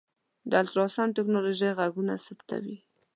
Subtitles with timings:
[0.49, 2.77] د الټراسونډ ټکنالوژۍ غږونه ثبتوي.